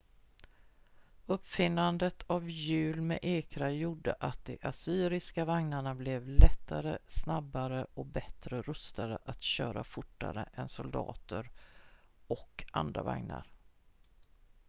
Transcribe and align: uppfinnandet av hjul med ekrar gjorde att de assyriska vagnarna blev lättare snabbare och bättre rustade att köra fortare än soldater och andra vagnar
uppfinnandet 1.25 2.23
av 2.27 2.49
hjul 2.49 3.01
med 3.01 3.19
ekrar 3.21 3.69
gjorde 3.69 4.13
att 4.19 4.45
de 4.45 4.57
assyriska 4.63 5.45
vagnarna 5.45 5.95
blev 5.95 6.27
lättare 6.27 6.97
snabbare 7.07 7.85
och 7.93 8.05
bättre 8.05 8.61
rustade 8.61 9.17
att 9.25 9.41
köra 9.43 9.83
fortare 9.83 10.49
än 10.53 10.69
soldater 10.69 11.51
och 12.27 12.63
andra 12.71 13.03
vagnar 13.03 13.47